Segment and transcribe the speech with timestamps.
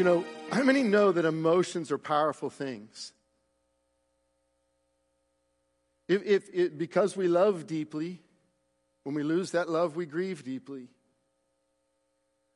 [0.00, 3.12] you know, how many know that emotions are powerful things?
[6.08, 8.18] If, if it, because we love deeply,
[9.04, 10.88] when we lose that love, we grieve deeply.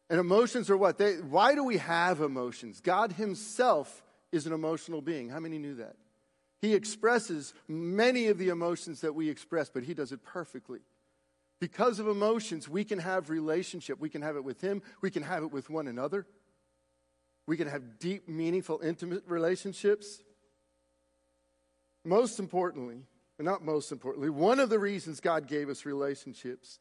[0.09, 0.96] And emotions are what?
[0.96, 2.80] They, why do we have emotions?
[2.80, 4.02] God Himself
[4.33, 5.29] is an emotional being.
[5.29, 5.97] How many knew that?
[6.62, 10.80] He expresses many of the emotions that we express, but He does it perfectly.
[11.61, 14.01] Because of emotions, we can have relationship.
[14.01, 16.27] We can have it with Him, we can have it with one another.
[17.47, 20.23] We can have deep, meaningful, intimate relationships.
[22.05, 23.02] Most importantly,
[23.39, 26.79] not most importantly, one of the reasons God gave us relationships,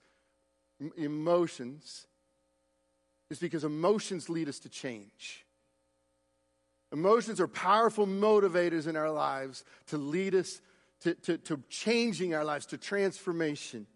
[0.98, 2.07] emotions,
[3.30, 5.45] is because emotions lead us to change.
[6.91, 10.62] Emotions are powerful motivators in our lives to lead us
[11.02, 13.88] to, to, to changing our lives, to transformation.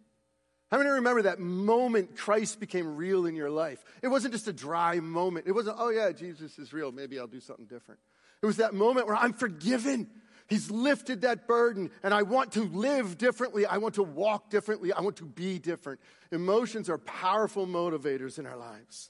[0.69, 3.83] How many remember that moment Christ became real in your life?
[4.01, 5.47] It wasn't just a dry moment.
[5.47, 6.91] It wasn't, oh yeah, Jesus is real.
[6.91, 8.01] Maybe I'll do something different.
[8.41, 10.09] It was that moment where I'm forgiven.
[10.47, 13.65] He's lifted that burden, and I want to live differently.
[13.65, 14.93] I want to walk differently.
[14.93, 15.99] I want to be different.
[16.31, 19.09] Emotions are powerful motivators in our lives.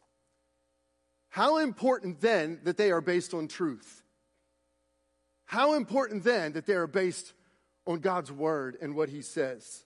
[1.30, 4.04] How important then that they are based on truth?
[5.46, 7.34] How important then that they are based
[7.86, 9.86] on God's word and what He says?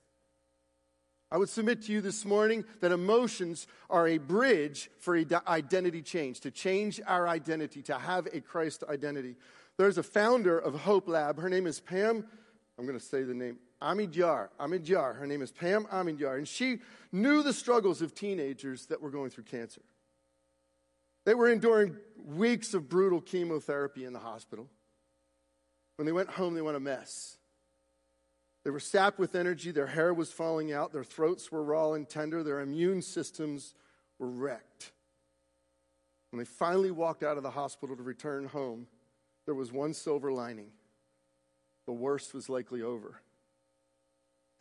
[1.32, 5.16] I would submit to you this morning that emotions are a bridge for
[5.48, 9.38] identity change, to change our identity, to have a Christ identity.
[9.78, 11.40] There's a founder of Hope Lab.
[11.40, 12.26] Her name is Pam,
[12.78, 14.50] I'm going to say the name, Omidyar.
[14.60, 15.16] Omidyar.
[15.16, 16.38] Her name is Pam Omidyar.
[16.38, 16.80] And she
[17.12, 19.82] knew the struggles of teenagers that were going through cancer.
[21.26, 24.68] They were enduring weeks of brutal chemotherapy in the hospital.
[25.98, 27.38] When they went home, they went a mess.
[28.64, 32.08] They were sapped with energy, their hair was falling out, their throats were raw and
[32.08, 33.74] tender, their immune systems
[34.20, 34.92] were wrecked.
[36.30, 38.88] When they finally walked out of the hospital to return home,
[39.46, 40.70] there was one silver lining.
[41.88, 43.22] The worst was likely over.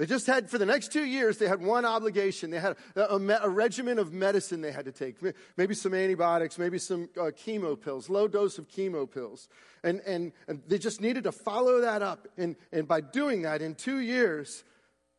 [0.00, 2.48] They just had, for the next two years, they had one obligation.
[2.48, 5.16] They had a, a, a regimen of medicine they had to take.
[5.58, 9.50] Maybe some antibiotics, maybe some uh, chemo pills, low dose of chemo pills.
[9.84, 12.28] And, and, and they just needed to follow that up.
[12.38, 14.64] And, and by doing that, in two years,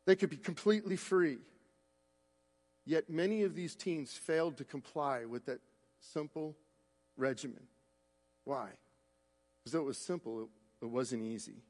[0.07, 1.37] they could be completely free.
[2.87, 5.59] Yet many of these teens failed to comply with that
[5.99, 6.55] simple
[7.17, 7.67] regimen.
[8.45, 8.69] Why?
[9.59, 10.47] Because though it was simple, it,
[10.81, 11.61] it wasn't easy.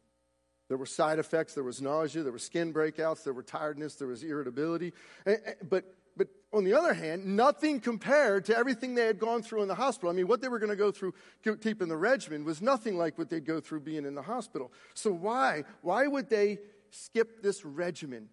[0.72, 4.08] There were side effects, there was nausea, there were skin breakouts, there were tiredness, there
[4.08, 4.94] was irritability.
[5.26, 5.84] Eh, eh, but,
[6.16, 9.76] but on the other hand, nothing compared to everything they had gone through in the
[9.76, 10.10] hospital.
[10.10, 11.14] I mean, what they were going to go through
[11.60, 14.72] keeping the regimen was nothing like what they'd go through being in the hospital.
[14.94, 15.66] So why?
[15.82, 18.30] Why would they skip this regimen?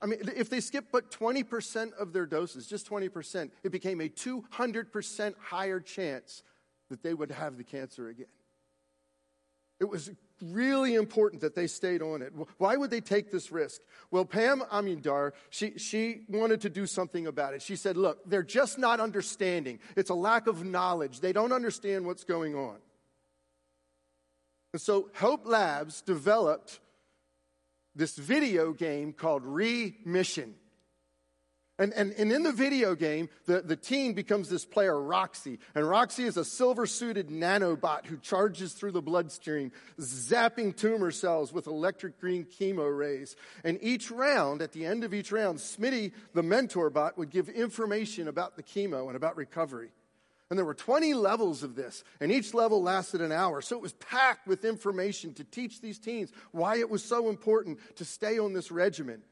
[0.00, 4.08] I mean, if they skipped but 20% of their doses, just 20%, it became a
[4.08, 6.42] 200% higher chance
[6.90, 8.26] that they would have the cancer again.
[9.78, 10.10] It was
[10.42, 12.32] really important that they stayed on it.
[12.58, 13.80] Why would they take this risk?
[14.10, 17.62] Well, Pam Omidyar, she, she wanted to do something about it.
[17.62, 19.78] She said, look, they're just not understanding.
[19.96, 21.20] It's a lack of knowledge.
[21.20, 22.76] They don't understand what's going on.
[24.72, 26.80] And so Hope Labs developed
[27.94, 30.54] this video game called Remission.
[31.78, 35.58] And, and, and in the video game, the, the teen becomes this player, Roxy.
[35.74, 41.50] And Roxy is a silver suited nanobot who charges through the bloodstream, zapping tumor cells
[41.50, 43.36] with electric green chemo rays.
[43.64, 47.48] And each round, at the end of each round, Smitty, the mentor bot, would give
[47.48, 49.92] information about the chemo and about recovery.
[50.50, 53.62] And there were 20 levels of this, and each level lasted an hour.
[53.62, 57.78] So it was packed with information to teach these teens why it was so important
[57.96, 59.22] to stay on this regimen.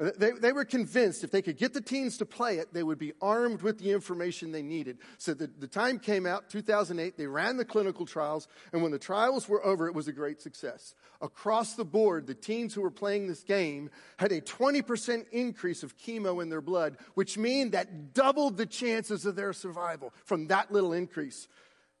[0.00, 2.98] They, they were convinced if they could get the teens to play it, they would
[2.98, 4.96] be armed with the information they needed.
[5.18, 8.98] So the, the time came out, 2008, they ran the clinical trials, and when the
[8.98, 10.94] trials were over, it was a great success.
[11.20, 15.98] Across the board, the teens who were playing this game had a 20% increase of
[15.98, 20.72] chemo in their blood, which mean that doubled the chances of their survival from that
[20.72, 21.46] little increase.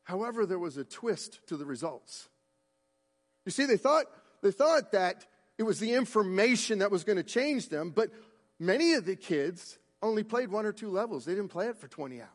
[0.04, 2.30] However, there was a twist to the results.
[3.44, 4.06] You see, they thought,
[4.42, 5.26] they thought that
[5.60, 7.90] it was the information that was going to change them.
[7.90, 8.08] But
[8.58, 11.86] many of the kids only played one or two levels, they didn't play it for
[11.86, 12.30] 20 hours.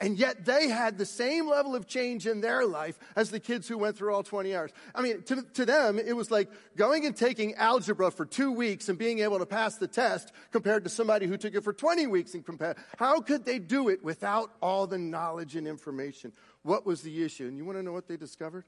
[0.00, 3.68] And yet they had the same level of change in their life as the kids
[3.68, 4.70] who went through all 20 hours.
[4.94, 8.88] I mean, to, to them, it was like going and taking algebra for two weeks
[8.88, 12.06] and being able to pass the test compared to somebody who took it for 20
[12.06, 12.78] weeks and compared.
[12.96, 16.32] How could they do it without all the knowledge and information?
[16.62, 17.48] What was the issue?
[17.48, 18.64] And you want to know what they discovered?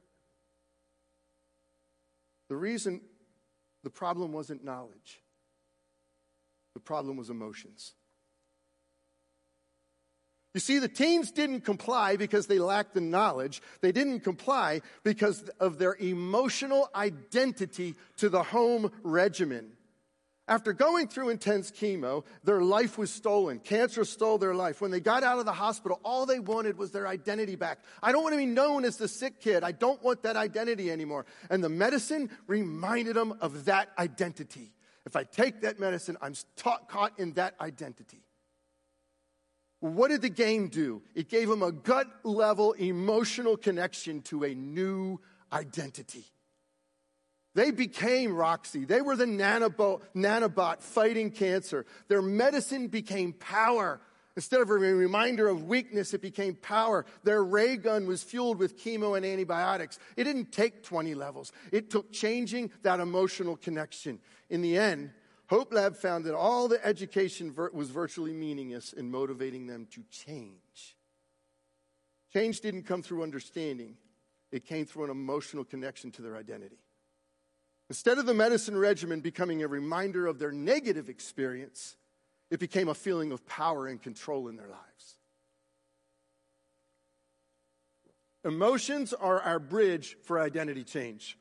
[2.51, 3.01] The reason
[3.89, 5.23] the problem wasn't knowledge,
[6.75, 7.95] the problem was emotions.
[10.53, 13.63] You see, the teens didn't comply because they lacked the knowledge.
[13.81, 19.71] They didn't comply because of their emotional identity to the home regimen.
[20.49, 23.59] After going through intense chemo, their life was stolen.
[23.59, 24.81] Cancer stole their life.
[24.81, 27.81] When they got out of the hospital, all they wanted was their identity back.
[28.03, 29.63] I don't want to be known as the sick kid.
[29.63, 31.27] I don't want that identity anymore.
[31.51, 34.73] And the medicine reminded them of that identity.
[35.05, 38.23] If I take that medicine, I'm caught in that identity.
[39.81, 41.03] What did the game do?
[41.15, 45.21] It gave them a gut level emotional connection to a new
[45.53, 46.25] identity.
[47.59, 48.85] They became Roxy.
[48.85, 51.87] They were the nanobot, nanobot fighting cancer.
[52.07, 54.01] Their medicine became power.
[54.37, 57.05] Instead of a reminder of weakness, it became power.
[57.25, 59.99] Their ray gun was fueled with chemo and antibiotics.
[60.17, 64.21] It didn't take 20 levels, it took changing that emotional connection.
[64.49, 65.11] In the end,
[65.47, 70.97] Hope Lab found that all the education was virtually meaningless in motivating them to change.
[72.33, 73.97] Change didn't come through understanding,
[74.53, 76.79] it came through an emotional connection to their identity.
[77.91, 81.97] Instead of the medicine regimen becoming a reminder of their negative experience,
[82.51, 85.19] it became a feeling of power and control in their lives.
[88.45, 91.39] Emotions are our bridge for identity change.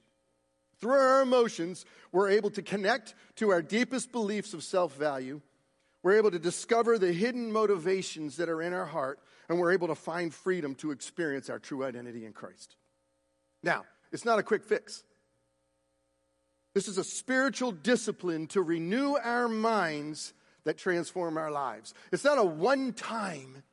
[0.79, 5.41] Through our emotions, we're able to connect to our deepest beliefs of self value.
[6.03, 9.87] We're able to discover the hidden motivations that are in our heart, and we're able
[9.87, 12.75] to find freedom to experience our true identity in Christ.
[13.63, 15.03] Now, it's not a quick fix.
[16.77, 21.95] This is a spiritual discipline to renew our minds that transform our lives.
[22.11, 23.63] It's not a one time,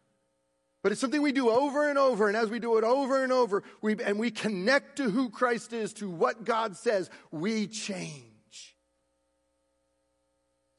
[0.83, 2.29] but it's something we do over and over.
[2.29, 5.75] And as we do it over and over, we, and we connect to who Christ
[5.75, 8.75] is, to what God says, we change.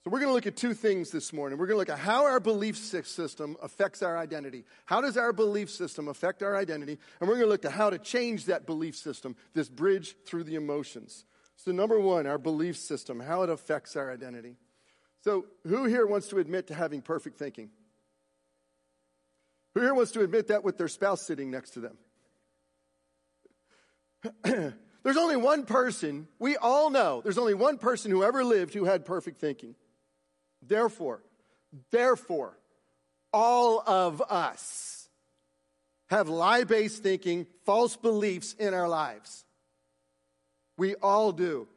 [0.04, 1.60] So we're going to look at two things this morning.
[1.60, 4.66] We're going to look at how our belief system affects our identity.
[4.86, 6.98] How does our belief system affect our identity?
[7.20, 10.46] And we're going to look at how to change that belief system, this bridge through
[10.46, 11.24] the emotions.
[11.58, 14.58] So, number one, our belief system, how it affects our identity.
[15.24, 17.70] So, who here wants to admit to having perfect thinking?
[19.74, 21.98] Who here wants to admit that with their spouse sitting next to them?
[25.04, 28.86] there's only one person, we all know, there's only one person who ever lived who
[28.86, 29.76] had perfect thinking.
[30.62, 31.22] Therefore,
[31.92, 32.58] therefore,
[33.32, 35.10] all of us
[36.08, 39.45] have lie based thinking, false beliefs in our lives.
[40.78, 41.68] We all do.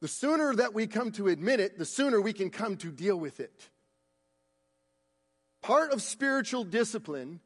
[0.00, 3.16] The sooner that we come to admit it, the sooner we can come to deal
[3.16, 3.68] with it.
[5.62, 7.40] Part of spiritual discipline,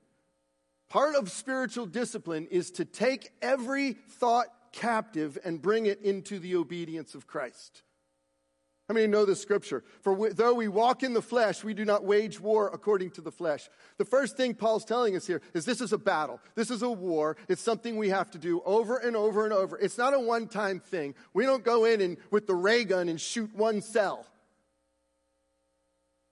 [0.88, 6.56] part of spiritual discipline is to take every thought captive and bring it into the
[6.56, 7.82] obedience of Christ.
[8.88, 9.82] How many know this scripture?
[10.02, 13.20] For we, though we walk in the flesh, we do not wage war according to
[13.20, 13.68] the flesh.
[13.98, 16.40] The first thing Paul's telling us here is this is a battle.
[16.54, 17.36] This is a war.
[17.48, 19.76] It's something we have to do over and over and over.
[19.76, 21.16] It's not a one time thing.
[21.34, 24.24] We don't go in and with the ray gun and shoot one cell.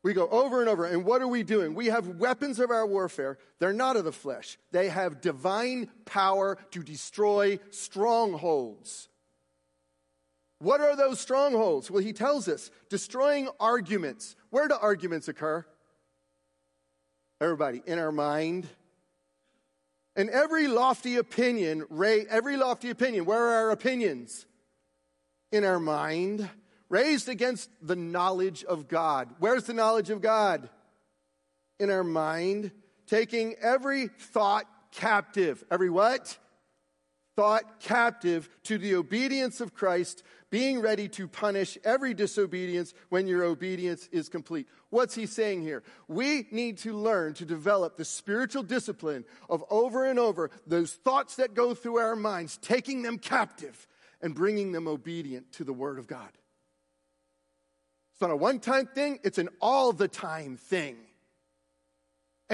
[0.04, 0.84] We go over and over.
[0.84, 1.74] And what are we doing?
[1.74, 3.38] We have weapons of our warfare.
[3.58, 9.08] They're not of the flesh, they have divine power to destroy strongholds.
[10.58, 11.90] What are those strongholds?
[11.90, 14.36] Well, he tells us destroying arguments.
[14.50, 15.66] Where do arguments occur?
[17.40, 18.66] Everybody, in our mind.
[20.16, 21.84] And every lofty opinion,
[22.30, 24.46] every lofty opinion, where are our opinions?
[25.50, 26.48] In our mind,
[26.88, 29.28] raised against the knowledge of God.
[29.40, 30.68] Where's the knowledge of God?
[31.80, 32.70] In our mind,
[33.06, 35.64] taking every thought captive.
[35.70, 36.38] Every what?
[37.36, 43.42] Thought captive to the obedience of Christ being ready to punish every disobedience when your
[43.42, 44.68] obedience is complete.
[44.90, 45.82] What's he saying here?
[46.06, 51.34] We need to learn to develop the spiritual discipline of over and over those thoughts
[51.36, 53.88] that go through our minds, taking them captive
[54.22, 56.30] and bringing them obedient to the Word of God.
[58.12, 60.98] It's not a one time thing, it's an all the time thing.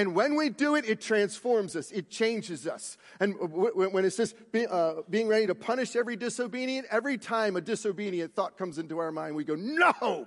[0.01, 2.97] And when we do it, it transforms us, it changes us.
[3.21, 4.35] And when it says
[4.71, 9.13] uh, being ready to punish every disobedient, every time a disobedient thought comes into our
[9.13, 10.27] mind, we go, No!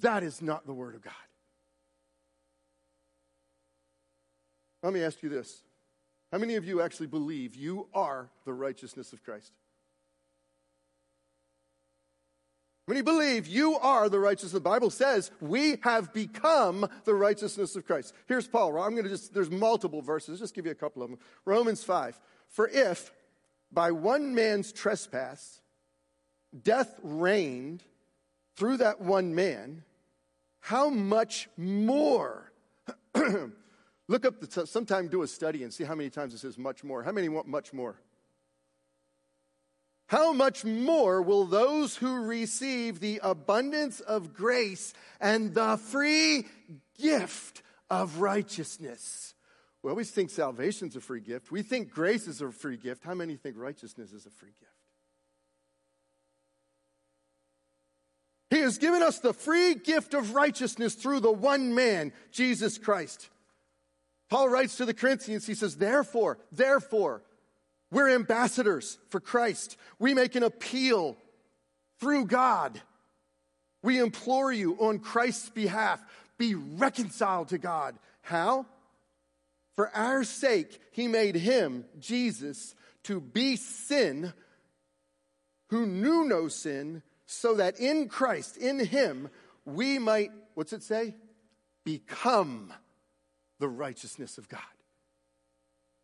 [0.00, 1.12] That is not the Word of God.
[4.84, 5.64] Let me ask you this
[6.30, 9.50] How many of you actually believe you are the righteousness of Christ?
[12.88, 17.76] When you believe you are the righteousness, the Bible says we have become the righteousness
[17.76, 18.14] of Christ.
[18.24, 18.80] Here's Paul.
[18.80, 21.18] I'm going to just, there's multiple verses, just give you a couple of them.
[21.44, 22.18] Romans 5.
[22.48, 23.12] For if
[23.70, 25.60] by one man's trespass
[26.62, 27.82] death reigned
[28.56, 29.84] through that one man,
[30.60, 32.50] how much more
[34.08, 36.82] Look up, the, sometime do a study and see how many times it says much
[36.82, 37.02] more.
[37.02, 38.00] How many want much more?
[40.08, 46.46] How much more will those who receive the abundance of grace and the free
[46.98, 49.34] gift of righteousness?
[49.82, 51.52] We always think salvation's a free gift.
[51.52, 53.04] We think grace is a free gift.
[53.04, 54.72] How many think righteousness is a free gift?
[58.50, 63.28] He has given us the free gift of righteousness through the one man, Jesus Christ.
[64.30, 67.22] Paul writes to the Corinthians, he says, Therefore, therefore,
[67.90, 69.76] we're ambassadors for Christ.
[69.98, 71.16] We make an appeal
[72.00, 72.80] through God.
[73.82, 76.04] We implore you on Christ's behalf,
[76.36, 77.96] be reconciled to God.
[78.22, 78.66] How?
[79.76, 84.32] For our sake, he made him, Jesus, to be sin
[85.68, 89.28] who knew no sin so that in Christ, in Him,
[89.64, 91.14] we might, what's it say?
[91.84, 92.72] Become
[93.58, 94.60] the righteousness of God.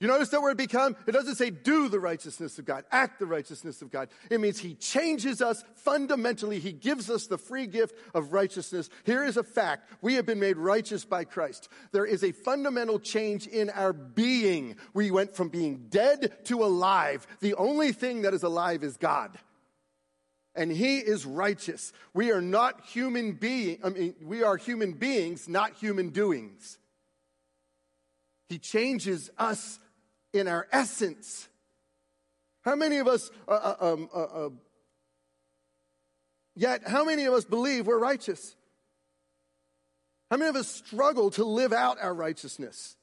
[0.01, 0.97] You notice that word become?
[1.07, 4.09] It doesn't say do the righteousness of God, act the righteousness of God.
[4.29, 6.59] It means He changes us fundamentally.
[6.59, 8.91] He gives us the free gift of righteousness.
[9.05, 11.69] Here is a fact we have been made righteous by Christ.
[11.93, 14.77] There is a fundamental change in our being.
[14.95, 17.27] We went from being dead to alive.
[17.41, 19.39] The only thing that is alive is God
[20.57, 21.93] and he is righteous.
[22.13, 26.79] We are not human beings, I mean, we are human beings, not human doings.
[28.49, 29.81] He changes us
[30.35, 31.49] in our essence.
[32.63, 34.51] How many of us, uh, uh, um, uh, uh,
[36.57, 38.57] yet, how many of us believe we're righteous?
[40.31, 42.97] How many of us struggle to live out our righteousness?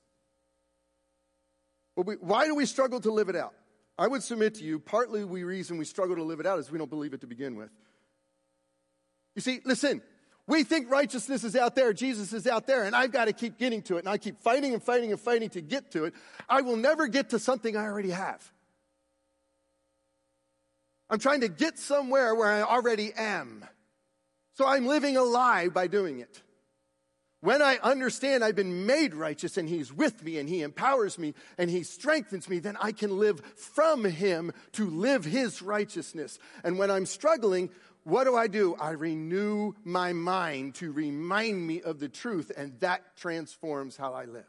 [1.96, 3.54] Well, we, why do we struggle to live it out?
[3.98, 6.72] I would submit to you, partly the reason we struggle to live it out is
[6.72, 7.70] we don't believe it to begin with.
[9.36, 10.02] You see, listen,
[10.52, 13.58] we think righteousness is out there, Jesus is out there, and I've got to keep
[13.58, 16.14] getting to it, and I keep fighting and fighting and fighting to get to it.
[16.50, 18.52] I will never get to something I already have.
[21.10, 23.64] I'm trying to get somewhere where I already am.
[24.56, 26.42] So I'm living a lie by doing it.
[27.40, 31.34] When I understand I've been made righteous and He's with me and He empowers me
[31.58, 36.38] and He strengthens me, then I can live from Him to live His righteousness.
[36.64, 37.70] And when I'm struggling,
[38.04, 38.76] what do I do?
[38.76, 44.26] I renew my mind to remind me of the truth, and that transforms how I
[44.26, 44.46] live.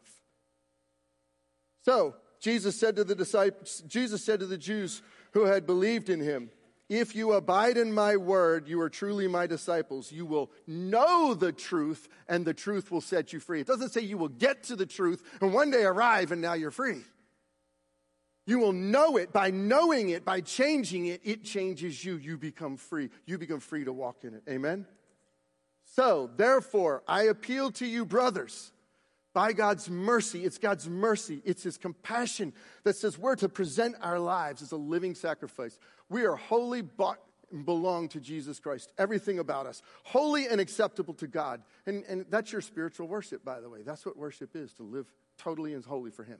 [1.83, 6.19] So, Jesus said to the disciples, Jesus said to the Jews who had believed in
[6.19, 6.49] him,
[6.89, 10.11] if you abide in my word, you are truly my disciples.
[10.11, 13.61] You will know the truth, and the truth will set you free.
[13.61, 16.53] It doesn't say you will get to the truth and one day arrive and now
[16.53, 17.01] you're free.
[18.45, 22.17] You will know it by knowing it, by changing it, it changes you.
[22.17, 23.09] You become free.
[23.25, 24.43] You become free to walk in it.
[24.49, 24.85] Amen?
[25.85, 28.73] So, therefore, I appeal to you, brothers
[29.33, 30.45] by God's mercy.
[30.45, 31.41] It's God's mercy.
[31.43, 35.77] It's His compassion that says we're to present our lives as a living sacrifice.
[36.09, 37.19] We are wholly bought
[37.51, 38.91] and belong to Jesus Christ.
[38.97, 39.81] Everything about us.
[40.03, 41.61] Holy and acceptable to God.
[41.85, 43.81] And, and that's your spiritual worship, by the way.
[43.83, 46.39] That's what worship is to live totally and wholly for Him.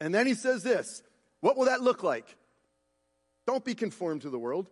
[0.00, 1.02] And then He says this
[1.40, 2.36] What will that look like?
[3.46, 4.68] Don't be conformed to the world,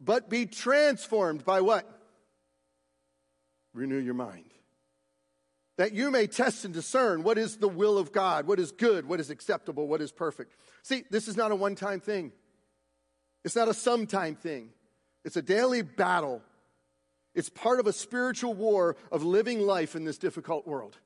[0.00, 1.86] but be transformed by what?
[3.72, 4.50] Renew your mind
[5.80, 9.08] that you may test and discern what is the will of God, what is good,
[9.08, 10.54] what is acceptable, what is perfect.
[10.82, 12.32] See, this is not a one time thing,
[13.46, 14.68] it's not a sometime thing,
[15.24, 16.42] it's a daily battle.
[17.32, 20.98] It's part of a spiritual war of living life in this difficult world.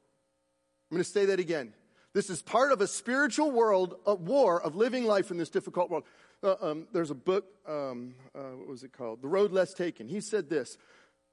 [0.91, 1.75] I'm going to say that again.
[2.15, 5.91] This is part of a spiritual world, a war of living life in this difficult
[5.91, 6.05] world.
[6.43, 9.21] Uh, um, there's a book, um, uh, what was it called?
[9.21, 10.07] The Road Less Taken.
[10.07, 10.79] He said this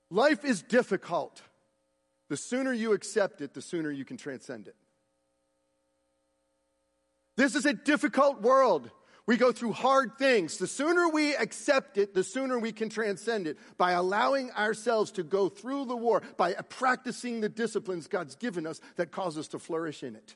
[0.10, 1.42] Life is difficult.
[2.30, 4.76] The sooner you accept it, the sooner you can transcend it.
[7.38, 8.90] This is a difficult world.
[9.28, 10.58] We go through hard things.
[10.58, 15.24] The sooner we accept it, the sooner we can transcend it by allowing ourselves to
[15.24, 19.60] go through the war, by practicing the disciplines God's given us that cause us to
[19.60, 20.36] flourish in it.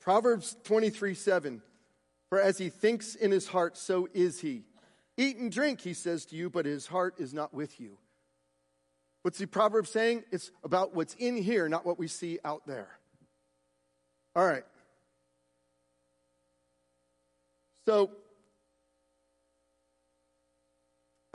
[0.00, 1.62] Proverbs 23 7.
[2.28, 4.64] For as he thinks in his heart, so is he.
[5.16, 7.98] Eat and drink, he says to you, but his heart is not with you.
[9.22, 10.24] What's the proverb saying?
[10.30, 12.88] It's about what's in here, not what we see out there.
[14.36, 14.64] All right.
[17.86, 18.10] So,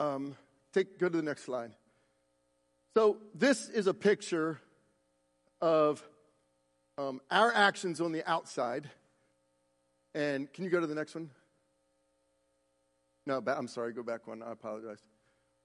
[0.00, 0.36] um,
[0.72, 1.72] take go to the next slide.
[2.96, 4.60] So this is a picture
[5.60, 6.02] of
[6.98, 8.88] um, our actions on the outside.
[10.14, 11.30] And can you go to the next one?
[13.26, 13.92] No, I'm sorry.
[13.92, 14.42] Go back one.
[14.42, 14.98] I apologize.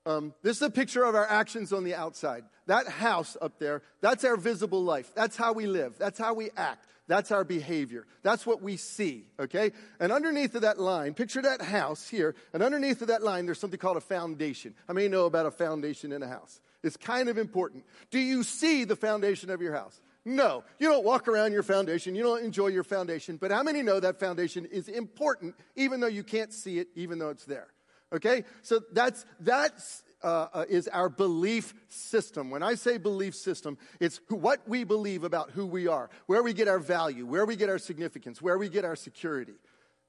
[0.05, 2.43] Um, this is a picture of our actions on the outside.
[2.67, 5.11] That house up there, that's our visible life.
[5.13, 5.97] That's how we live.
[5.99, 6.85] That's how we act.
[7.07, 8.05] That's our behavior.
[8.23, 9.71] That's what we see, okay?
[9.99, 13.59] And underneath of that line, picture that house here, and underneath of that line, there's
[13.59, 14.73] something called a foundation.
[14.87, 16.61] How many know about a foundation in a house?
[16.83, 17.83] It's kind of important.
[18.09, 19.99] Do you see the foundation of your house?
[20.29, 22.13] No, you don't walk around your foundation.
[22.13, 23.37] You don't enjoy your foundation.
[23.37, 27.17] But how many know that foundation is important, even though you can't see it, even
[27.17, 27.67] though it's there?
[28.13, 32.51] Okay, so that's that's uh, uh, is our belief system.
[32.51, 36.43] When I say belief system, it's who, what we believe about who we are, where
[36.43, 39.55] we get our value, where we get our significance, where we get our security.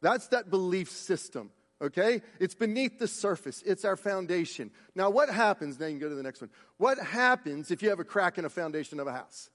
[0.02, 1.50] That's that belief system.
[1.80, 2.20] Okay?
[2.38, 3.62] It's beneath the surface.
[3.64, 4.70] It's our foundation.
[4.94, 5.78] Now, what happens?
[5.78, 6.50] Then you can go to the next one.
[6.76, 9.48] What happens if you have a crack in a foundation of a house?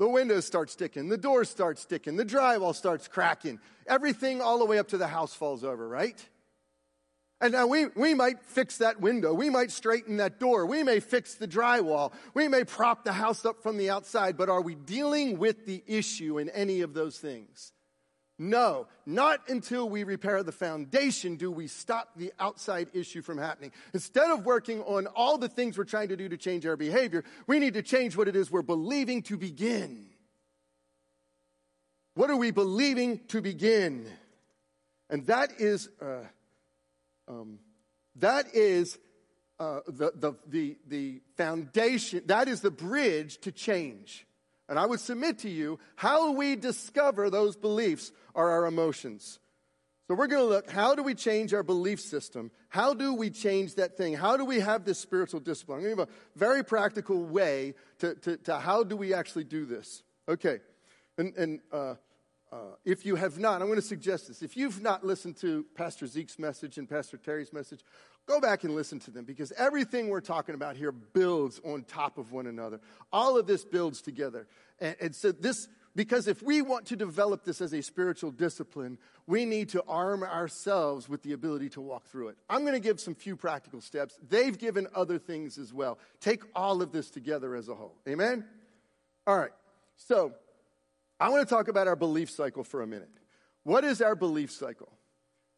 [0.00, 3.60] The windows start sticking, the doors start sticking, the drywall starts cracking.
[3.86, 6.18] Everything all the way up to the house falls over, right?
[7.42, 9.34] And now we, we might fix that window.
[9.34, 10.64] We might straighten that door.
[10.64, 12.14] We may fix the drywall.
[12.32, 15.82] We may prop the house up from the outside, but are we dealing with the
[15.86, 17.74] issue in any of those things?
[18.42, 23.70] No, not until we repair the foundation do we stop the outside issue from happening.
[23.92, 27.22] Instead of working on all the things we're trying to do to change our behavior,
[27.46, 30.06] we need to change what it is we're believing to begin.
[32.14, 34.06] What are we believing to begin?
[35.10, 35.90] And that is.
[36.00, 36.24] Uh,
[37.28, 37.58] um,
[38.16, 38.98] that is
[39.58, 44.26] uh, the, the, the, the foundation, that is the bridge to change.
[44.70, 49.40] And I would submit to you how we discover those beliefs are our emotions.
[50.06, 52.52] So we're going to look how do we change our belief system?
[52.68, 54.14] How do we change that thing?
[54.14, 55.78] How do we have this spiritual discipline?
[55.78, 59.44] I'm going to give a very practical way to, to, to how do we actually
[59.44, 60.04] do this.
[60.28, 60.60] Okay.
[61.18, 61.94] And, and uh,
[62.52, 64.42] uh, if you have not, I'm going to suggest this.
[64.42, 67.80] If you've not listened to Pastor Zeke's message and Pastor Terry's message,
[68.26, 72.18] go back and listen to them because everything we're talking about here builds on top
[72.18, 72.80] of one another.
[73.12, 74.48] All of this builds together.
[74.80, 78.98] And, and so this, because if we want to develop this as a spiritual discipline,
[79.28, 82.36] we need to arm ourselves with the ability to walk through it.
[82.48, 84.18] I'm going to give some few practical steps.
[84.28, 86.00] They've given other things as well.
[86.20, 87.94] Take all of this together as a whole.
[88.08, 88.44] Amen?
[89.24, 89.52] All right.
[89.96, 90.32] So,
[91.20, 93.10] I want to talk about our belief cycle for a minute.
[93.62, 94.90] What is our belief cycle?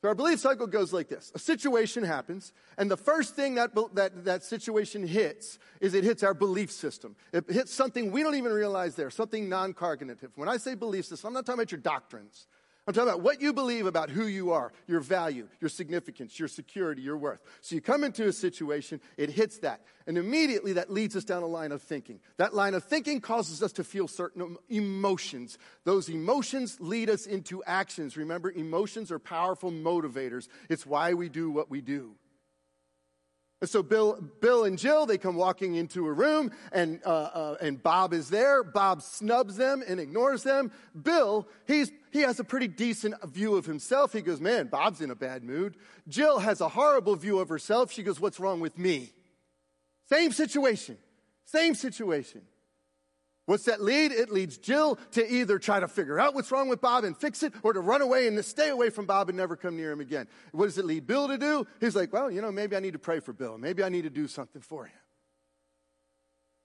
[0.03, 1.31] So our belief cycle goes like this.
[1.37, 6.25] A situation happens, and the first thing that, that, that situation hits is it hits
[6.25, 7.14] our belief system.
[7.33, 10.33] It hits something we don't even realize there, something non-cognitive.
[10.35, 12.48] When I say belief system, I'm not talking about your doctrines.
[12.85, 16.49] I'm talking about what you believe about who you are, your value, your significance, your
[16.49, 17.40] security, your worth.
[17.61, 19.83] So you come into a situation, it hits that.
[20.09, 22.18] And immediately that leads us down a line of thinking.
[22.38, 25.59] That line of thinking causes us to feel certain emotions.
[25.85, 28.16] Those emotions lead us into actions.
[28.16, 30.49] Remember, emotions are powerful motivators.
[30.68, 32.16] It's why we do what we do.
[33.62, 37.57] And so Bill, Bill and Jill, they come walking into a room, and, uh, uh,
[37.61, 38.64] and Bob is there.
[38.64, 40.72] Bob snubs them and ignores them.
[41.01, 44.12] Bill, he's, he has a pretty decent view of himself.
[44.12, 45.77] He goes, Man, Bob's in a bad mood.
[46.09, 47.92] Jill has a horrible view of herself.
[47.92, 49.12] She goes, What's wrong with me?
[50.09, 50.98] Same situation.
[51.44, 52.42] Same situation.
[53.46, 54.12] What's that lead?
[54.12, 57.42] It leads Jill to either try to figure out what's wrong with Bob and fix
[57.42, 59.90] it, or to run away and to stay away from Bob and never come near
[59.90, 60.28] him again.
[60.52, 61.66] What does it lead Bill to do?
[61.81, 63.59] He's like, well, you know, maybe I need to pray for Bill.
[63.59, 64.94] Maybe I need to do something for him.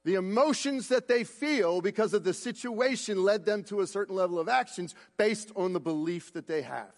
[0.05, 4.39] The emotions that they feel because of the situation led them to a certain level
[4.39, 6.93] of actions based on the belief that they have.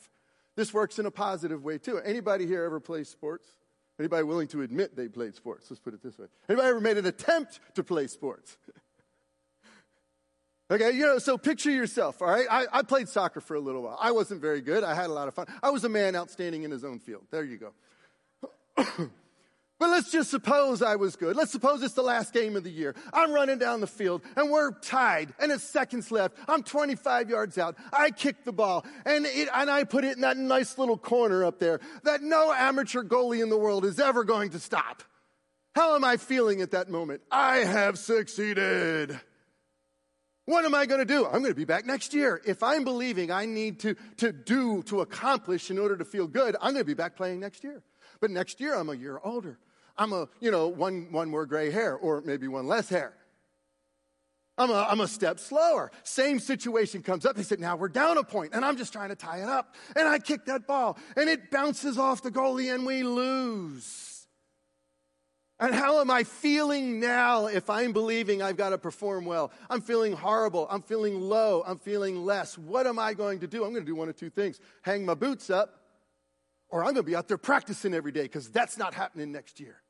[0.55, 1.97] This works in a positive way too.
[1.99, 3.47] Anybody here ever play sports?
[3.97, 5.67] Anybody willing to admit they played sports?
[5.69, 6.27] Let's put it this way.
[6.47, 8.57] Anybody ever made an attempt to play sports?
[10.71, 12.45] Okay, you know, so picture yourself, all right?
[12.49, 13.97] I, I, played soccer for a little while.
[13.99, 14.83] I wasn't very good.
[14.83, 15.47] I had a lot of fun.
[15.63, 17.23] I was a man outstanding in his own field.
[17.31, 17.73] There you go.
[19.79, 21.35] but let's just suppose I was good.
[21.35, 22.93] Let's suppose it's the last game of the year.
[23.11, 26.37] I'm running down the field and we're tied and it's seconds left.
[26.47, 27.75] I'm 25 yards out.
[27.91, 31.45] I kick the ball and, it, and I put it in that nice little corner
[31.45, 35.01] up there that no amateur goalie in the world is ever going to stop.
[35.73, 37.21] How am I feeling at that moment?
[37.31, 39.19] I have succeeded.
[40.49, 41.27] What am I going to do?
[41.27, 42.41] I'm going to be back next year.
[42.43, 46.55] If I'm believing I need to, to do, to accomplish in order to feel good,
[46.55, 47.83] I'm going to be back playing next year.
[48.19, 49.59] But next year, I'm a year older.
[49.95, 53.13] I'm a, you know, one, one more gray hair or maybe one less hair.
[54.57, 55.91] I'm a, I'm a step slower.
[56.01, 57.35] Same situation comes up.
[57.35, 59.75] They said, now we're down a point, and I'm just trying to tie it up.
[59.95, 64.08] And I kick that ball, and it bounces off the goalie, and we lose.
[65.59, 69.51] And how am I feeling now if I'm believing I've got to perform well?
[69.69, 70.67] I'm feeling horrible.
[70.69, 71.63] I'm feeling low.
[71.67, 72.57] I'm feeling less.
[72.57, 73.65] What am I going to do?
[73.65, 75.81] I'm going to do one of two things hang my boots up,
[76.69, 79.59] or I'm going to be out there practicing every day because that's not happening next
[79.59, 79.81] year.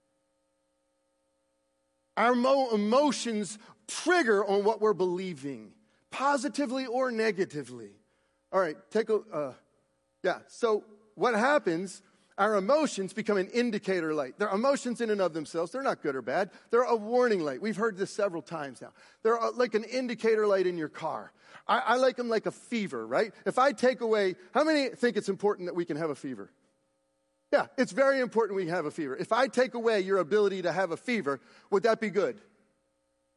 [2.18, 5.72] Our mo- emotions trigger on what we're believing,
[6.10, 7.92] positively or negatively.
[8.52, 9.54] All right, take a, uh,
[10.24, 12.02] yeah, so what happens
[12.40, 14.40] our emotions become an indicator light.
[14.40, 15.72] They're emotions in and of themselves.
[15.72, 16.50] They're not good or bad.
[16.72, 17.62] They're a warning light.
[17.62, 18.94] We've heard this several times now.
[19.22, 21.34] They're uh, like an indicator light in your car.
[21.68, 23.34] I, I like them like a fever, right?
[23.46, 26.50] If I take away, how many think it's important that we can have a fever?
[27.52, 29.18] Yeah, it's very important we have a fever.
[29.18, 32.40] If I take away your ability to have a fever, would that be good?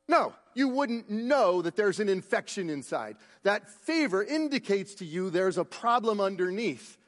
[0.09, 3.17] No, you wouldn't know that there's an infection inside.
[3.43, 6.99] That fever indicates to you there's a problem underneath.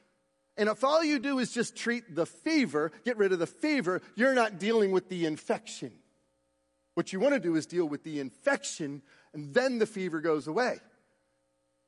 [0.57, 4.03] And if all you do is just treat the fever, get rid of the fever,
[4.14, 5.93] you're not dealing with the infection.
[6.95, 10.47] What you want to do is deal with the infection, and then the fever goes
[10.47, 10.79] away.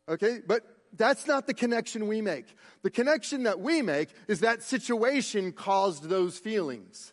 [0.08, 0.40] Okay?
[0.44, 2.46] But that's not the connection we make.
[2.82, 7.12] The connection that we make is that situation caused those feelings.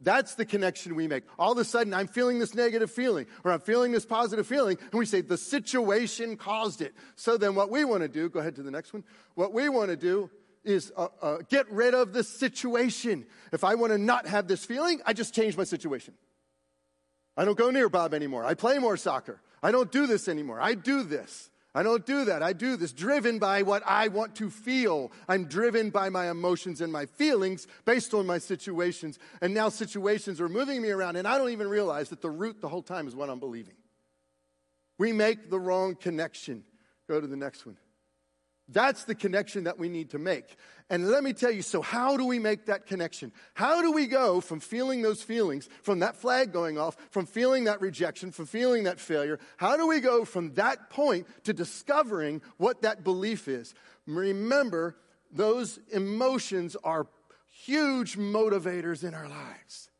[0.00, 1.24] That's the connection we make.
[1.38, 4.78] All of a sudden, I'm feeling this negative feeling, or I'm feeling this positive feeling,
[4.90, 6.94] and we say the situation caused it.
[7.16, 9.04] So then, what we want to do, go ahead to the next one.
[9.34, 10.30] What we want to do
[10.66, 13.26] is uh, uh, get rid of the situation.
[13.52, 16.14] If I want to not have this feeling, I just change my situation.
[17.36, 18.44] I don't go near Bob anymore.
[18.44, 19.40] I play more soccer.
[19.62, 20.60] I don't do this anymore.
[20.60, 21.50] I do this.
[21.74, 22.42] I don't do that.
[22.42, 25.12] I do this driven by what I want to feel.
[25.28, 29.18] I'm driven by my emotions and my feelings based on my situations.
[29.42, 32.62] And now situations are moving me around, and I don't even realize that the root
[32.62, 33.74] the whole time is what I'm believing.
[34.96, 36.64] We make the wrong connection.
[37.08, 37.76] Go to the next one.
[38.68, 40.56] That's the connection that we need to make.
[40.90, 43.32] And let me tell you so, how do we make that connection?
[43.54, 47.64] How do we go from feeling those feelings, from that flag going off, from feeling
[47.64, 49.38] that rejection, from feeling that failure?
[49.56, 53.74] How do we go from that point to discovering what that belief is?
[54.06, 54.96] Remember,
[55.32, 57.06] those emotions are
[57.50, 59.90] huge motivators in our lives.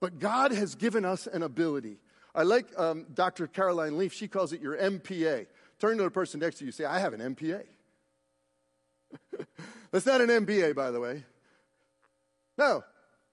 [0.00, 1.98] But God has given us an ability.
[2.34, 3.46] I like um, Dr.
[3.46, 5.46] Caroline Leaf, she calls it your MPA.
[5.78, 7.64] Turn to the person next to you, say, I have an MPA.
[9.90, 11.24] That's not an MBA, by the way.
[12.56, 12.84] No.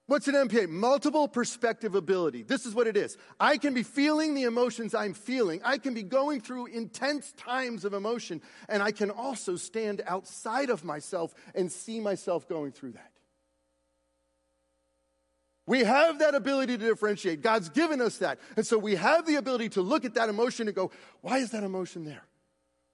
[0.08, 0.70] What's an MPA?
[0.70, 2.44] Multiple perspective ability.
[2.44, 3.18] This is what it is.
[3.40, 5.62] I can be feeling the emotions I'm feeling.
[5.66, 10.70] I can be going through intense times of emotion, and I can also stand outside
[10.70, 13.12] of myself and see myself going through that.
[15.68, 17.42] We have that ability to differentiate.
[17.42, 18.40] God's given us that.
[18.56, 21.50] And so we have the ability to look at that emotion and go, why is
[21.52, 22.22] that emotion there?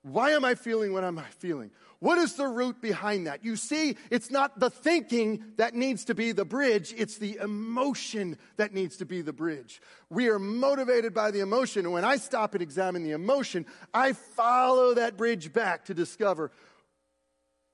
[0.04, 1.72] Why am I feeling what am I feeling?
[2.02, 3.46] What is the root behind that?
[3.46, 8.40] You see, it's not the thinking that needs to be the bridge, it's the emotion
[8.58, 9.80] that needs to be the bridge.
[10.10, 14.14] We are motivated by the emotion, and when I stop and examine the emotion, I
[14.14, 16.52] follow that bridge back to discover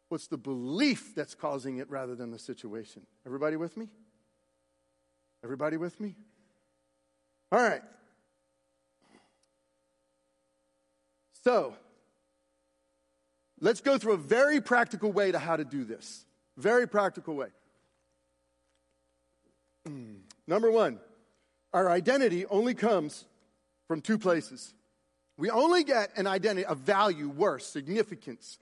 [0.09, 3.03] what's the belief that's causing it rather than the situation.
[3.25, 3.87] Everybody with me?
[5.41, 6.15] Everybody with me?
[7.53, 7.81] All right.
[11.45, 11.75] So,
[13.59, 16.25] Let's go through a very practical way to how to do this.
[16.57, 17.47] Very practical way.
[20.47, 20.99] Number one,
[21.73, 23.25] our identity only comes
[23.87, 24.73] from two places.
[25.37, 28.57] We only get an identity, a value, worth, significance,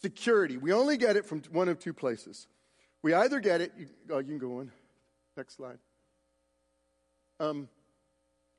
[0.00, 0.56] security.
[0.56, 2.46] We only get it from one of two places.
[3.02, 4.70] We either get it, you, oh, you can go on.
[5.36, 5.78] Next slide.
[7.40, 7.68] Um,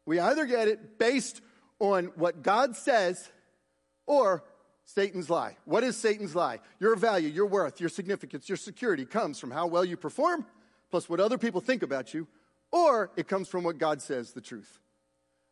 [0.05, 1.41] we either get it based
[1.79, 3.29] on what God says
[4.05, 4.43] or
[4.85, 5.57] Satan's lie.
[5.65, 6.59] What is Satan's lie?
[6.79, 10.45] Your value, your worth, your significance, your security comes from how well you perform,
[10.91, 12.27] plus what other people think about you,
[12.71, 14.79] or it comes from what God says, the truth.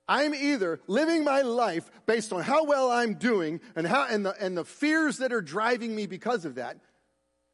[0.08, 4.36] I'm either living my life based on how well I'm doing and, how, and, the,
[4.44, 6.78] and the fears that are driving me because of that,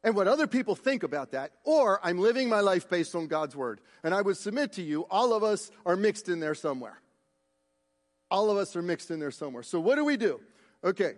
[0.02, 3.54] and what other people think about that, or I'm living my life based on God's
[3.54, 3.80] word.
[4.02, 7.00] And I would submit to you, all of us are mixed in there somewhere.
[8.30, 9.62] All of us are mixed in there somewhere.
[9.62, 10.40] So, what do we do?
[10.84, 11.14] Okay,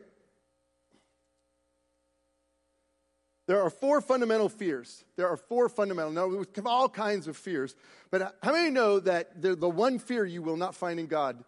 [3.51, 5.03] There are four fundamental fears.
[5.17, 6.13] There are four fundamental.
[6.13, 7.75] Now, we have all kinds of fears.
[8.13, 11.43] But how many know that the, the one fear you will not find in God,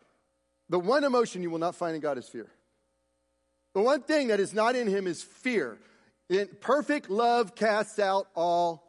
[0.69, 2.49] the one emotion you will not find in God is fear?
[3.75, 5.79] The one thing that is not in Him is fear.
[6.29, 8.83] In perfect love casts out all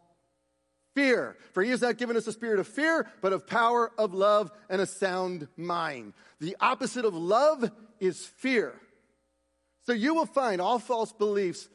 [0.95, 1.38] fear.
[1.52, 4.52] For He has not given us a spirit of fear, but of power, of love,
[4.71, 6.13] and a sound mind.
[6.39, 8.73] The opposite of love is fear.
[9.86, 11.69] So you will find all false beliefs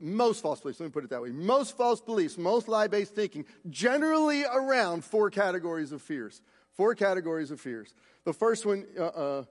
[0.00, 1.30] most false beliefs, let me put it that way.
[1.30, 6.40] Most false beliefs, most lie based thinking, generally around four categories of fears.
[6.76, 7.94] Four categories of fears.
[8.24, 9.44] The first one, uh, uh,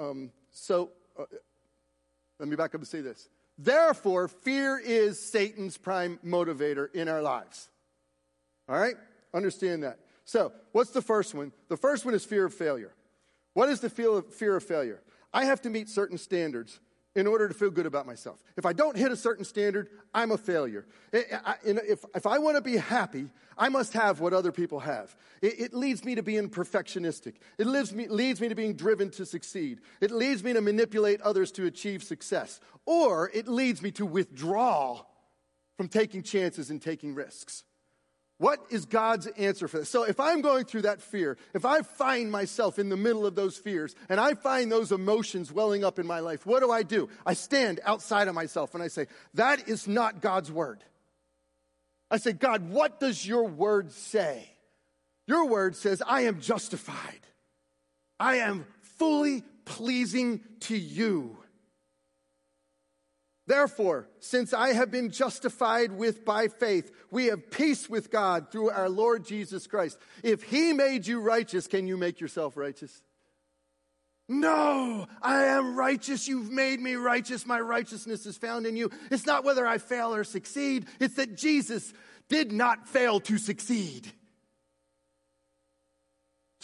[0.00, 1.24] um, so uh,
[2.38, 3.28] let me back up and say this.
[3.56, 7.68] Therefore, fear is Satan's prime motivator in our lives.
[8.68, 8.96] All right?
[9.32, 9.98] Understand that.
[10.24, 11.52] So, what's the first one?
[11.68, 12.94] The first one is fear of failure.
[13.52, 15.00] What is the fear of failure?
[15.32, 16.80] I have to meet certain standards
[17.14, 18.42] in order to feel good about myself.
[18.56, 20.86] If I don't hit a certain standard, I'm a failure.
[21.12, 25.14] If, if I want to be happy, I must have what other people have.
[25.40, 27.34] It, it leads me to being perfectionistic.
[27.56, 29.80] It leads me, leads me to being driven to succeed.
[30.00, 32.60] It leads me to manipulate others to achieve success.
[32.84, 35.02] Or it leads me to withdraw
[35.76, 37.64] from taking chances and taking risks.
[38.38, 39.88] What is God's answer for this?
[39.88, 43.36] So, if I'm going through that fear, if I find myself in the middle of
[43.36, 46.82] those fears and I find those emotions welling up in my life, what do I
[46.82, 47.08] do?
[47.24, 50.82] I stand outside of myself and I say, That is not God's word.
[52.10, 54.48] I say, God, what does your word say?
[55.26, 57.20] Your word says, I am justified.
[58.20, 61.38] I am fully pleasing to you.
[63.46, 68.70] Therefore, since I have been justified with by faith, we have peace with God through
[68.70, 69.98] our Lord Jesus Christ.
[70.22, 73.02] If he made you righteous, can you make yourself righteous?
[74.26, 76.26] No, I am righteous.
[76.26, 77.44] You've made me righteous.
[77.44, 78.90] My righteousness is found in you.
[79.10, 80.86] It's not whether I fail or succeed.
[80.98, 81.92] It's that Jesus
[82.30, 84.10] did not fail to succeed.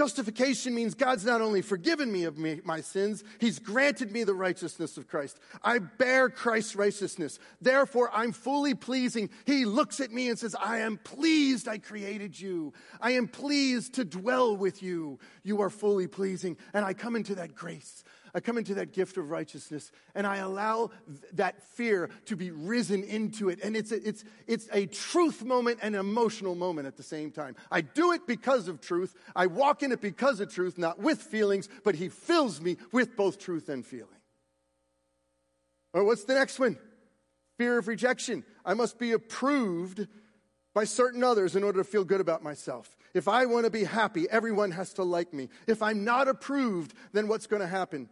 [0.00, 4.32] Justification means God's not only forgiven me of me, my sins, He's granted me the
[4.32, 5.38] righteousness of Christ.
[5.62, 7.38] I bear Christ's righteousness.
[7.60, 9.28] Therefore, I'm fully pleasing.
[9.44, 12.72] He looks at me and says, I am pleased I created you.
[12.98, 15.18] I am pleased to dwell with you.
[15.42, 16.56] You are fully pleasing.
[16.72, 18.02] And I come into that grace.
[18.34, 22.50] I come into that gift of righteousness and I allow th- that fear to be
[22.50, 23.60] risen into it.
[23.62, 27.30] And it's a, it's, it's a truth moment and an emotional moment at the same
[27.30, 27.56] time.
[27.70, 29.14] I do it because of truth.
[29.34, 33.16] I walk in it because of truth, not with feelings, but He fills me with
[33.16, 34.08] both truth and feeling.
[35.92, 36.78] Well, what's the next one?
[37.58, 38.44] Fear of rejection.
[38.64, 40.06] I must be approved
[40.74, 42.96] by certain others in order to feel good about myself.
[43.12, 45.48] If I want to be happy, everyone has to like me.
[45.66, 48.08] If I'm not approved, then what's going to happen?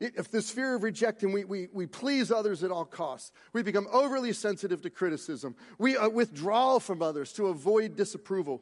[0.00, 3.30] If this fear of rejecting, we, we, we please others at all costs.
[3.52, 5.54] We become overly sensitive to criticism.
[5.78, 8.60] We uh, withdraw from others to avoid disapproval.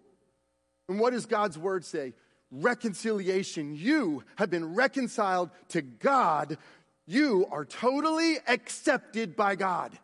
[0.88, 2.12] And what does God's word say?
[2.50, 3.74] Reconciliation.
[3.74, 6.58] You have been reconciled to God.
[7.06, 9.98] You are totally accepted by God.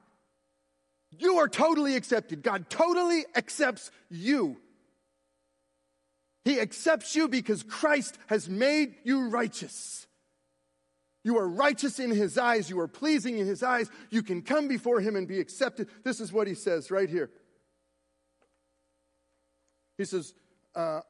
[1.18, 2.42] You are totally accepted.
[2.42, 4.56] God totally accepts you.
[6.44, 10.06] He accepts you because Christ has made you righteous.
[11.28, 12.70] You are righteous in his eyes.
[12.70, 13.90] You are pleasing in his eyes.
[14.08, 15.90] You can come before him and be accepted.
[16.02, 17.28] This is what he says right here.
[19.98, 20.32] He says,
[20.74, 21.00] uh,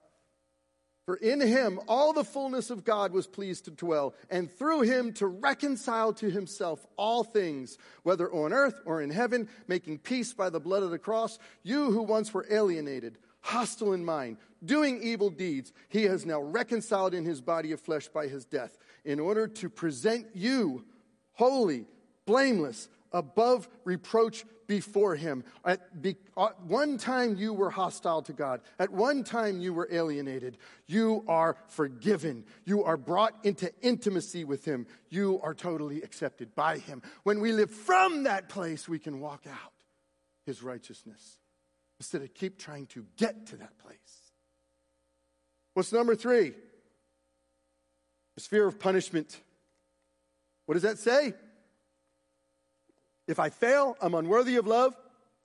[1.06, 5.12] For in him all the fullness of God was pleased to dwell, and through him
[5.12, 10.50] to reconcile to himself all things, whether on earth or in heaven, making peace by
[10.50, 11.38] the blood of the cross.
[11.62, 17.14] You who once were alienated, hostile in mind, doing evil deeds, he has now reconciled
[17.14, 18.76] in his body of flesh by his death
[19.08, 20.84] in order to present you
[21.32, 21.86] holy,
[22.26, 25.44] blameless, above reproach before him.
[25.64, 28.60] At, be, at one time you were hostile to God.
[28.78, 30.58] At one time you were alienated.
[30.86, 32.44] You are forgiven.
[32.66, 34.86] You are brought into intimacy with him.
[35.08, 37.00] You are totally accepted by him.
[37.22, 39.72] When we live from that place, we can walk out
[40.44, 41.38] his righteousness
[41.98, 43.96] instead of keep trying to get to that place.
[45.72, 46.52] What's number three?
[48.38, 49.40] Is fear of punishment.
[50.66, 51.34] What does that say?
[53.26, 54.94] If I fail, I'm unworthy of love.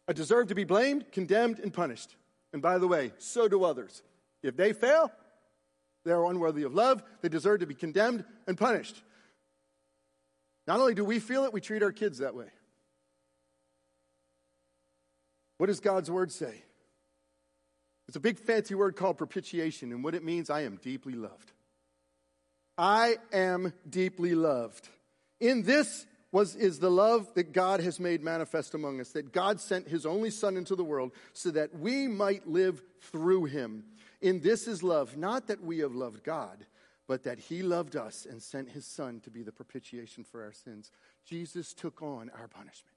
[0.07, 2.15] I deserve to be blamed, condemned, and punished.
[2.53, 4.03] And by the way, so do others.
[4.43, 5.11] If they fail,
[6.05, 7.01] they are unworthy of love.
[7.21, 9.01] They deserve to be condemned and punished.
[10.67, 12.51] Not only do we feel it, we treat our kids that way.
[15.57, 16.63] What does God's word say?
[18.07, 21.53] It's a big fancy word called propitiation, and what it means, I am deeply loved.
[22.77, 24.89] I am deeply loved.
[25.39, 29.61] In this was, is the love that God has made manifest among us, that God
[29.61, 33.83] sent his only Son into the world so that we might live through him.
[34.19, 36.65] In this is love, not that we have loved God,
[37.07, 40.53] but that he loved us and sent his Son to be the propitiation for our
[40.53, 40.91] sins.
[41.23, 42.95] Jesus took on our punishment.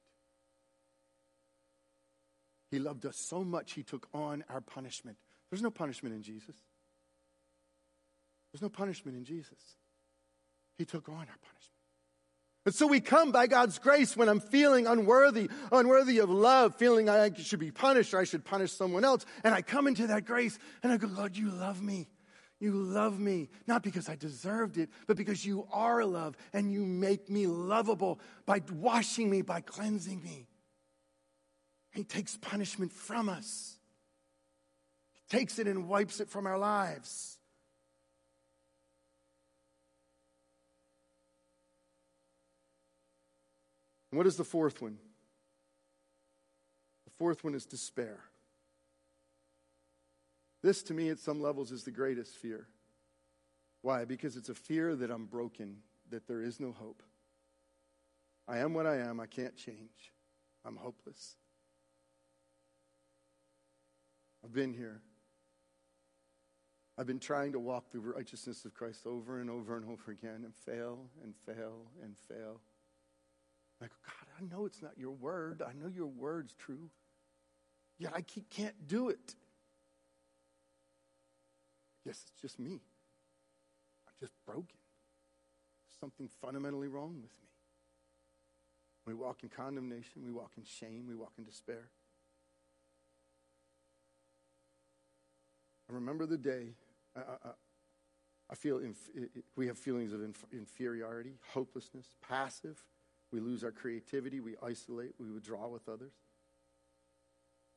[2.71, 5.19] He loved us so much, he took on our punishment.
[5.51, 6.57] There's no punishment in Jesus.
[8.57, 9.77] There's no punishment in Jesus.
[10.79, 11.61] He took on our punishment.
[12.65, 17.11] And so we come by God's grace when I'm feeling unworthy, unworthy of love, feeling
[17.11, 19.27] I should be punished or I should punish someone else.
[19.45, 22.09] And I come into that grace and I go, Lord, you love me.
[22.59, 26.87] You love me, not because I deserved it, but because you are love and you
[26.87, 30.49] make me lovable by washing me, by cleansing me.
[31.93, 33.77] He takes punishment from us.
[35.13, 37.36] He takes it and wipes it from our lives.
[44.11, 44.99] And what is the fourth one?
[47.05, 48.21] The fourth one is despair.
[50.63, 52.67] This, to me, at some levels, is the greatest fear.
[53.83, 54.05] Why?
[54.05, 55.77] Because it's a fear that I'm broken,
[56.11, 57.03] that there is no hope.
[58.49, 59.21] I am what I am.
[59.21, 60.13] I can't change.
[60.65, 61.37] I'm hopeless.
[64.45, 65.03] I've been here.
[66.99, 70.43] I've been trying to walk the righteousness of Christ over and over and over again
[70.45, 72.61] and fail and fail and fail.
[73.81, 75.63] Go, God, I know it's not your word.
[75.63, 76.91] I know your word's true.
[77.99, 79.35] Yet I can't do it.
[82.05, 82.81] Yes, it's just me.
[84.07, 84.79] I'm just broken.
[86.01, 87.49] Something fundamentally wrong with me.
[89.07, 91.91] We walk in condemnation, we walk in shame, we walk in despair.
[95.89, 96.75] I remember the day
[97.17, 97.51] I, I,
[98.51, 99.11] I feel inf-
[99.55, 102.83] we have feelings of inf- inferiority, hopelessness, passive.
[103.33, 106.13] We lose our creativity, we isolate, we withdraw with others.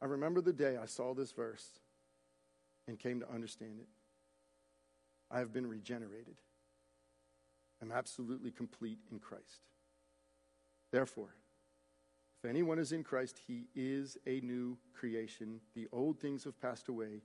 [0.02, 1.68] I remember the day I saw this verse
[2.88, 3.88] and came to understand it.
[5.32, 6.38] I have been regenerated.
[7.82, 9.68] I'm absolutely complete in Christ.
[10.92, 11.36] Therefore,
[12.42, 15.60] if anyone is in Christ, he is a new creation.
[15.76, 17.22] The old things have passed away,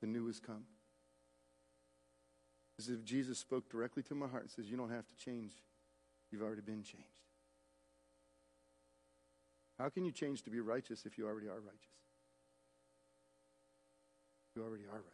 [0.00, 0.64] the new has come.
[2.78, 5.52] As if Jesus spoke directly to my heart and says, You don't have to change,
[6.30, 7.06] you've already been changed.
[9.78, 11.96] How can you change to be righteous if you already are righteous?
[14.54, 15.06] You already are righteous.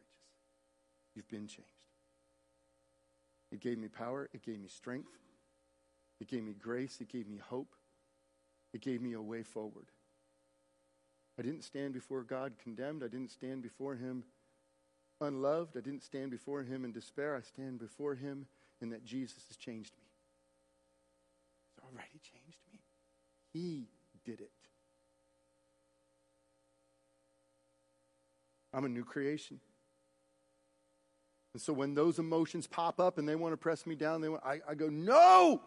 [1.14, 1.70] You've been changed.
[3.52, 5.12] It gave me power, it gave me strength,
[6.20, 7.74] it gave me grace, it gave me hope,
[8.72, 9.87] it gave me a way forward.
[11.38, 14.24] I didn't stand before God condemned, I didn't stand before Him
[15.20, 17.37] unloved, I didn't stand before Him in despair.
[17.37, 18.46] I stand before Him
[18.81, 20.06] in that Jesus has changed me.
[21.92, 22.81] Already changed me.
[23.53, 23.88] He
[24.25, 24.51] did it.
[28.72, 29.61] I'm a new creation.
[31.55, 34.29] And so when those emotions pop up and they want to press me down, they
[34.29, 35.62] want, I, I go, no!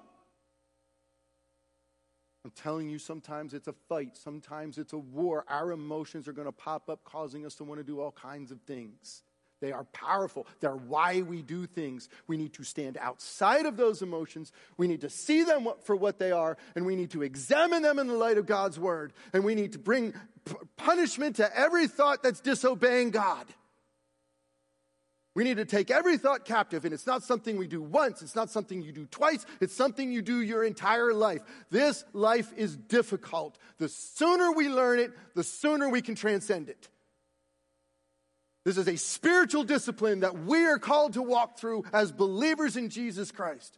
[2.46, 5.46] I'm telling you, sometimes it's a fight, sometimes it's a war.
[5.50, 8.52] Our emotions are going to pop up, causing us to want to do all kinds
[8.52, 9.24] of things.
[9.62, 10.48] They are powerful.
[10.62, 12.08] They're why we do things.
[12.28, 14.52] We need to stand outside of those emotions.
[14.78, 18.00] We need to see them for what they are, and we need to examine them
[18.00, 19.14] in the light of God's word.
[19.34, 20.14] And we need to bring
[20.78, 23.46] punishment to every thought that's disobeying God.
[25.36, 28.36] We need to take every thought captive, and it's not something we do once, it's
[28.36, 31.42] not something you do twice, it's something you do your entire life.
[31.70, 33.58] This life is difficult.
[33.78, 36.90] The sooner we learn it, the sooner we can transcend it.
[38.66, 42.90] This is a spiritual discipline that we are called to walk through as believers in
[42.90, 43.78] Jesus Christ.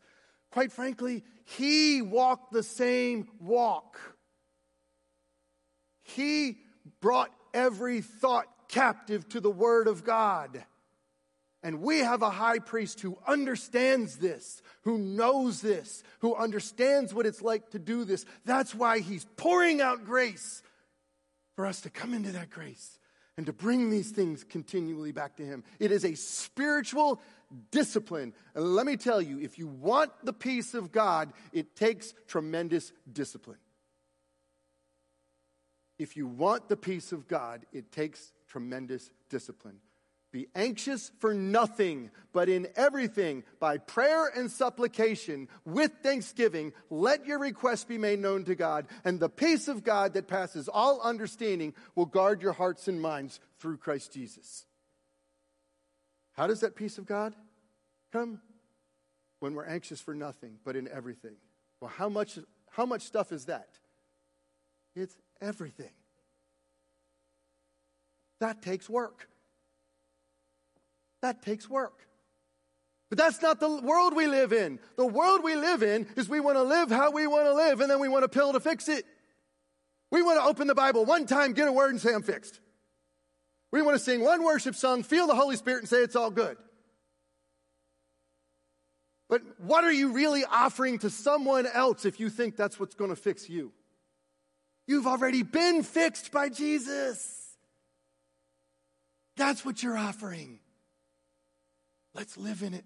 [0.51, 3.99] Quite frankly, He walked the same walk.
[6.03, 6.57] He
[6.99, 10.63] brought every thought captive to the Word of God.
[11.63, 17.27] And we have a high priest who understands this, who knows this, who understands what
[17.27, 18.25] it's like to do this.
[18.45, 20.63] That's why he's pouring out grace
[21.55, 22.97] for us to come into that grace
[23.37, 25.63] and to bring these things continually back to him.
[25.79, 27.21] It is a spiritual
[27.71, 28.33] discipline.
[28.55, 32.91] And let me tell you, if you want the peace of God, it takes tremendous
[33.11, 33.57] discipline.
[35.97, 39.77] If you want the peace of God, it takes tremendous discipline.
[40.31, 47.37] Be anxious for nothing, but in everything, by prayer and supplication, with thanksgiving, let your
[47.37, 51.73] requests be made known to God, and the peace of God that passes all understanding
[51.95, 54.65] will guard your hearts and minds through Christ Jesus.
[56.33, 57.35] How does that peace of God
[58.13, 58.39] come?
[59.39, 61.35] When we're anxious for nothing, but in everything.
[61.81, 62.39] Well, how much,
[62.69, 63.67] how much stuff is that?
[64.95, 65.91] It's everything.
[68.39, 69.27] That takes work.
[71.21, 71.93] That takes work.
[73.09, 74.79] But that's not the world we live in.
[74.95, 77.81] The world we live in is we want to live how we want to live,
[77.81, 79.05] and then we want a pill to fix it.
[80.11, 82.59] We want to open the Bible one time, get a word, and say, I'm fixed.
[83.71, 86.31] We want to sing one worship song, feel the Holy Spirit, and say, it's all
[86.31, 86.57] good.
[89.29, 93.11] But what are you really offering to someone else if you think that's what's going
[93.11, 93.71] to fix you?
[94.87, 97.57] You've already been fixed by Jesus.
[99.37, 100.59] That's what you're offering.
[102.13, 102.85] Let's live in it.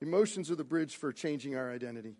[0.00, 2.16] Emotions are the bridge for changing our identity.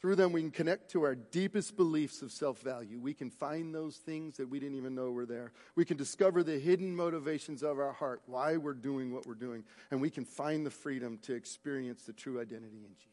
[0.00, 3.00] Through them, we can connect to our deepest beliefs of self value.
[3.00, 5.52] We can find those things that we didn't even know were there.
[5.74, 9.64] We can discover the hidden motivations of our heart, why we're doing what we're doing.
[9.90, 13.08] And we can find the freedom to experience the true identity in Jesus.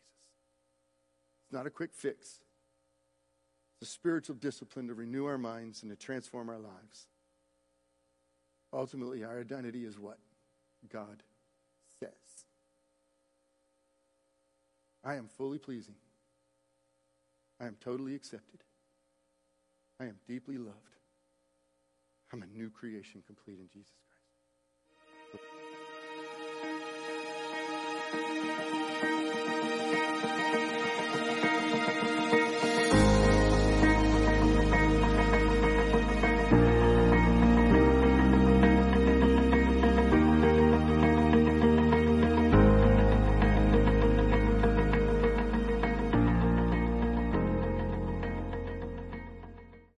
[1.46, 2.40] It's not a quick fix,
[3.82, 7.08] it's a spiritual discipline to renew our minds and to transform our lives.
[8.76, 10.18] Ultimately, our identity is what
[10.92, 11.24] God
[12.02, 12.10] says.
[15.02, 15.96] I am fully pleasing.
[17.62, 18.64] I am totally accepted.
[20.02, 20.76] I am deeply loved.
[22.34, 23.94] I'm a new creation complete in Jesus
[25.32, 25.46] Christ.